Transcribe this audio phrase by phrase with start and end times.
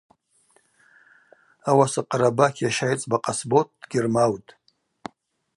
[1.69, 4.51] Ауаса Къарбакь йащайцӏба Къасбот дгьырмаутӏ.